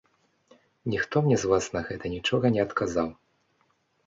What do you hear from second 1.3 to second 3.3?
з вас на гэта нічога не адказаў.